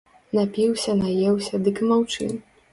Напіўся, 0.37 0.95
наеўся, 1.03 1.63
дык 1.69 1.75
і 1.85 1.93
маўчы! 1.93 2.35